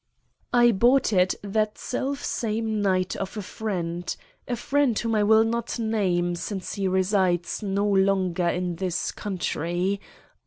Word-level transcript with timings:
"I 0.51 0.71
bought 0.71 1.13
it 1.13 1.35
that 1.43 1.77
self 1.77 2.23
same 2.25 2.81
night 2.81 3.15
of 3.17 3.37
a 3.37 3.43
friend; 3.43 4.03
a 4.47 4.55
friend 4.55 4.97
whom 4.97 5.13
I 5.13 5.21
will 5.21 5.43
not 5.43 5.77
name, 5.77 6.33
since 6.33 6.73
he 6.73 6.87
resides 6.87 7.61
no 7.61 7.87
longer 7.87 8.47
in 8.47 8.77
this 8.77 9.11
country. 9.11 10.01